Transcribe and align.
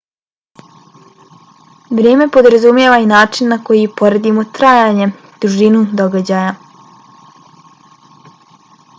vrijeme 1.97 2.25
podrazumijeva 2.37 2.95
i 3.03 3.05
način 3.11 3.51
na 3.53 3.57
koji 3.67 3.83
poredimo 3.99 4.45
trajanje 4.59 5.07
dužinu 5.43 5.83
događaja 6.01 6.55